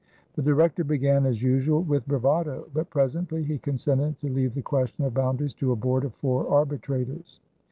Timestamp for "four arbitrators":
6.15-7.39